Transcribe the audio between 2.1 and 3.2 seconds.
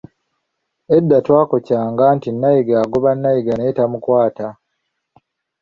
nti nayiga agoba